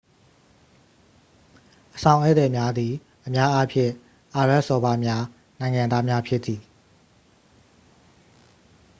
[1.95, 2.93] အဆောင်ဧည့်သည်များသည်
[3.25, 3.91] အများအားဖြင့်
[4.35, 5.23] အာရဗ်စော်ဘွားများ
[5.59, 6.61] နိုင်ငံသားများဖြစ်သည်